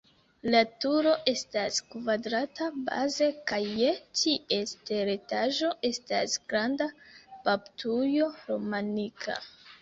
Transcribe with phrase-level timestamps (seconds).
[0.53, 6.89] La turo estas kvadrata baze kaj je ties teretaĝo estas granda
[7.51, 9.39] baptujo romanika.